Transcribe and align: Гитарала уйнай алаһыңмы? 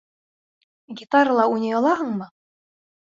Гитарала 1.01 1.45
уйнай 1.53 1.77
алаһыңмы? 1.81 2.29